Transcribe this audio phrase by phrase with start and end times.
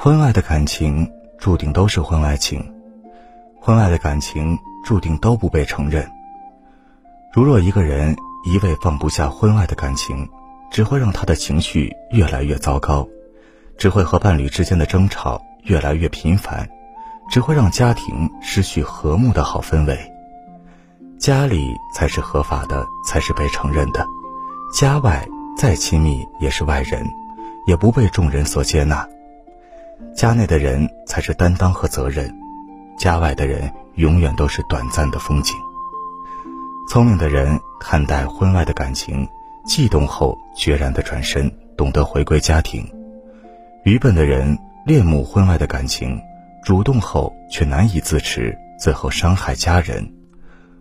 [0.00, 1.10] 婚外的感情
[1.40, 2.72] 注定都是婚外情，
[3.60, 6.08] 婚外的感情注定都不被承认。
[7.32, 10.28] 如若一个人一味放不下婚外的感情，
[10.70, 13.08] 只会让他的情绪越来越糟糕，
[13.76, 16.68] 只会和伴侣之间的争吵越来越频繁，
[17.28, 19.98] 只会让家庭失去和睦的好氛围。
[21.18, 24.06] 家里才是合法的，才是被承认的，
[24.72, 25.26] 家外
[25.56, 27.04] 再亲密也是外人，
[27.66, 29.04] 也不被众人所接纳。
[30.18, 32.28] 家内的人才是担当和责任，
[32.98, 35.54] 家外的人永远都是短暂的风景。
[36.88, 39.24] 聪明的人看待婚外的感情，
[39.64, 42.82] 悸动后决然的转身，懂得回归家庭；
[43.84, 46.20] 愚笨的人恋慕婚外的感情，
[46.64, 50.12] 主动后却难以自持，最后伤害家人。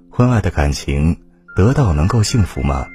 [0.09, 1.16] 婚外的感情
[1.56, 2.88] 得到能够幸福吗？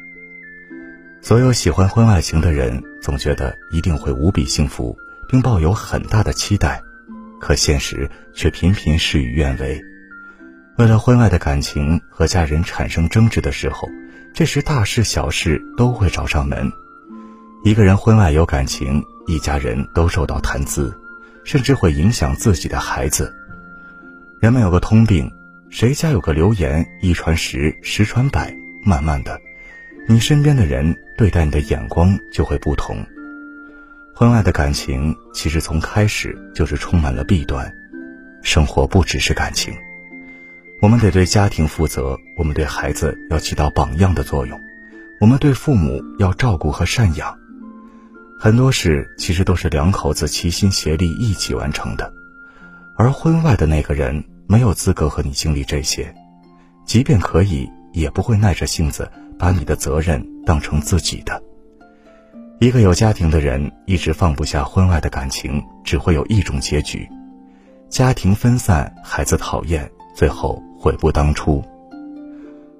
[1.22, 4.96] 所有喜欢婚外情的人总觉得一定会无比幸福，
[5.32, 6.82] 并抱有很大的期待，
[7.40, 9.82] 可现实却频频事与愿违。
[10.76, 13.88] 为了婚外的感情和家人产生争执的时候，
[14.34, 16.70] 这时大事小事都会找上门。
[17.64, 20.94] 一个人婚外有感情，一家人都受到谈资，
[21.44, 23.34] 甚至会影响自己的孩子。
[24.38, 25.32] 人们有个通病，
[25.70, 29.40] 谁家有个流言，一传十，十传百，慢慢的，
[30.06, 33.02] 你身边的人对待你的眼光就会不同。
[34.14, 37.72] 婚外的感情其实从开始就是充满了弊端，
[38.42, 39.74] 生活不只是感情。
[40.82, 44.60] 我们得对家庭负责，我们对孩子要起到榜样的作用，
[45.20, 47.38] 我们对父母要照顾和赡养。
[48.38, 52.12] 很多事其实都是两口子齐心协力一起完成的，
[52.98, 56.14] 而婚外的那个人没有资格和你经历这些，
[56.84, 61.41] 即便可以，也不会耐着性子把你的责任当成自己的。
[62.62, 67.08] 一个有家庭的人一直放不下婚外的感情，只会有一种结局：
[67.88, 70.62] 家庭分散，孩子讨厌，最后。
[70.78, 71.60] 悔不当初。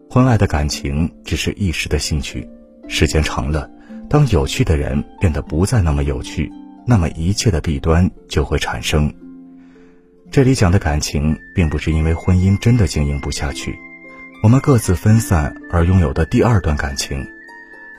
[0.08, 2.48] 婚外的感情只是一时的兴趣，
[2.86, 3.68] 时间长了，
[4.08, 6.48] 当有趣的人变得不再那么有趣，
[6.86, 9.12] 那么一切的弊端就会产生。
[10.30, 13.76] 这里讲的感情，并不是因为婚姻真的经营不下去，
[14.44, 17.26] 我们各自分散而拥有的第二段感情，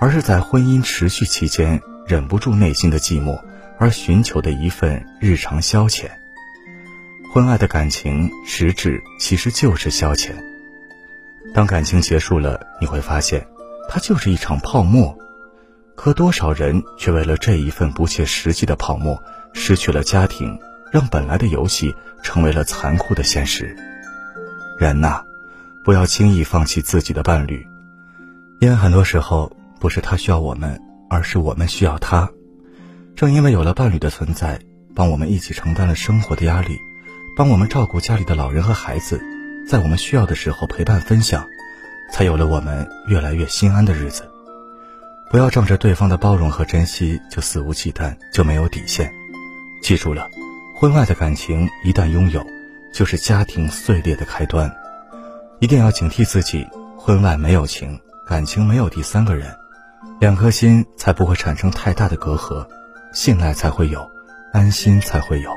[0.03, 3.41] 而是在婚姻持续期间忍不住内心的寂寞
[3.79, 6.11] 而寻求的一份日常消遣。
[7.33, 10.33] 婚外的感情实质其实就是消遣。
[11.53, 13.47] 当感情结束了，你会发现，
[13.87, 15.17] 它就是一场泡沫。
[15.95, 20.59] 可多少人却为了这一份不切实际的泡沫，失去了家庭，
[20.91, 23.73] 让本来的游戏成为了残酷的现实。
[24.77, 25.23] 人呐，
[25.81, 27.65] 不要轻易放弃自己的伴侣，
[28.59, 32.31] 因为很多时候不是他需要我们，而是我们需要他。
[33.17, 34.57] 正因为有了伴侣的存在，
[34.95, 36.79] 帮我们一起承担了生活的压力。
[37.35, 39.21] 帮我们照顾家里的老人和孩子，
[39.69, 41.45] 在我们需要的时候陪伴分享，
[42.13, 44.23] 才有了我们越来越心安的日子。
[45.29, 49.11] 不要仗着对方的包容和珍惜就肆无忌惮，就没有底线。
[49.81, 50.29] 记住了，
[50.73, 52.41] 婚外的感情一旦拥有，
[52.93, 54.73] 就是家庭碎裂的开端。
[55.59, 56.65] 一定要警惕自己，
[56.97, 59.53] 婚外没有情，感情没有第三个人，
[60.23, 62.65] 两颗心才不会产生太大的隔阂，
[63.11, 64.09] 信赖才会有，
[64.53, 65.51] 安心才会有。